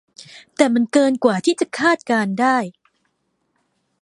[0.55, 2.57] แต่มันเกินกว่าที่จะคาดการณ์ได้